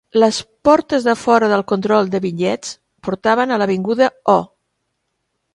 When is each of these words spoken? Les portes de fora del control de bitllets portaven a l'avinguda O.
Les 0.21 0.37
portes 0.67 1.03
de 1.07 1.13
fora 1.23 1.49
del 1.51 1.65
control 1.73 2.09
de 2.15 2.21
bitllets 2.25 2.73
portaven 3.09 3.53
a 3.59 3.63
l'avinguda 3.63 4.09
O. 4.37 4.39